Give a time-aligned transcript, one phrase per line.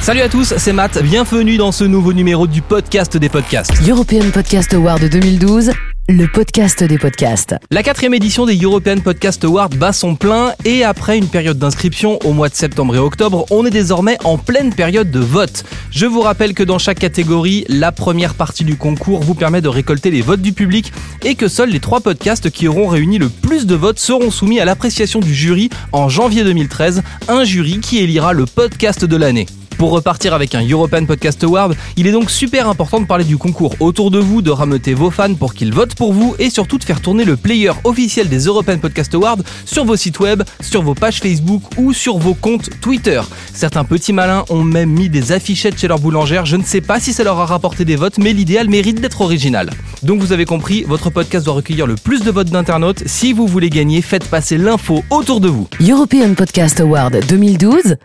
[0.00, 3.72] Salut à tous, c'est Matt, bienvenue dans ce nouveau numéro du podcast des podcasts.
[3.88, 5.72] European Podcast Award 2012,
[6.08, 7.56] le podcast des podcasts.
[7.72, 12.20] La quatrième édition des European Podcast Awards bat son plein et après une période d'inscription
[12.24, 15.64] au mois de septembre et octobre, on est désormais en pleine période de vote.
[15.90, 19.68] Je vous rappelle que dans chaque catégorie, la première partie du concours vous permet de
[19.68, 20.92] récolter les votes du public
[21.24, 24.60] et que seuls les trois podcasts qui auront réuni le plus de votes seront soumis
[24.60, 29.46] à l'appréciation du jury en janvier 2013, un jury qui élira le podcast de l'année.
[29.78, 33.36] Pour repartir avec un European Podcast Award, il est donc super important de parler du
[33.36, 36.78] concours autour de vous, de rameuter vos fans pour qu'ils votent pour vous et surtout
[36.78, 40.82] de faire tourner le player officiel des European Podcast Awards sur vos sites web, sur
[40.82, 43.20] vos pages Facebook ou sur vos comptes Twitter.
[43.52, 46.98] Certains petits malins ont même mis des affichettes chez leur boulangère, je ne sais pas
[46.98, 49.70] si ça leur a rapporté des votes, mais l'idéal mérite d'être original.
[50.02, 53.02] Donc vous avez compris, votre podcast doit recueillir le plus de votes d'internautes.
[53.06, 55.68] Si vous voulez gagner, faites passer l'info autour de vous.
[55.86, 57.96] European Podcast Award 2012,